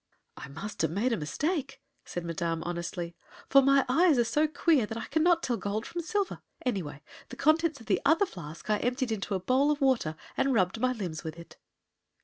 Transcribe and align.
"I 0.35 0.47
must 0.47 0.81
have 0.81 0.89
made 0.89 1.13
a 1.13 1.15
mistake," 1.15 1.79
said 2.05 2.25
Madame, 2.25 2.63
honestly; 2.63 3.15
"for 3.47 3.61
my 3.61 3.85
eyes 3.87 4.17
are 4.17 4.23
so 4.23 4.47
queer 4.47 4.87
that 4.87 4.97
I 4.97 5.05
cannot 5.05 5.43
tell 5.43 5.57
gold 5.57 5.85
from 5.85 6.01
silver. 6.01 6.41
Anyway, 6.65 7.03
the 7.29 7.35
contents 7.35 7.79
of 7.79 7.85
the 7.85 8.01
other 8.03 8.25
flask 8.25 8.67
I 8.71 8.77
emptied 8.79 9.11
into 9.11 9.35
a 9.35 9.39
bowl 9.39 9.69
of 9.69 9.79
water, 9.79 10.15
and 10.35 10.55
rubbed 10.55 10.79
my 10.79 10.91
limbs 10.91 11.23
with 11.23 11.37
it." 11.37 11.55